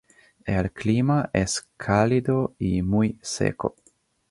El 0.47 0.71
clima 0.71 1.29
es 1.31 1.69
cálido 1.77 2.55
y 2.57 2.81
muy 2.81 3.19
seco. 3.21 3.75